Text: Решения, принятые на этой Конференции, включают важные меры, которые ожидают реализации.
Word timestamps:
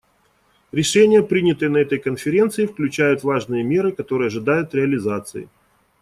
Решения, 0.71 1.21
принятые 1.21 1.69
на 1.69 1.77
этой 1.77 1.99
Конференции, 1.99 2.65
включают 2.65 3.23
важные 3.23 3.61
меры, 3.63 3.91
которые 3.91 4.29
ожидают 4.29 4.73
реализации. 4.73 5.47